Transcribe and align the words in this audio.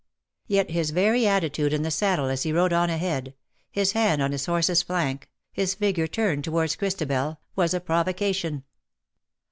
Yet 0.47 0.71
his 0.71 0.89
very 0.89 1.27
attitude 1.27 1.73
in 1.73 1.83
the 1.83 1.91
saddle 1.91 2.25
as 2.25 2.41
he 2.41 2.51
rode 2.51 2.73
on 2.73 2.89
ahead— 2.89 3.35
his 3.71 3.91
hand 3.91 4.19
on 4.19 4.31
his 4.31 4.47
horse^s 4.47 4.83
flank^ 4.83 5.25
his 5.53 5.75
figure 5.75 6.07
turned 6.07 6.43
towards 6.43 6.75
Christabel— 6.75 7.39
was 7.55 7.75
a 7.75 7.79
provocation. 7.79 8.63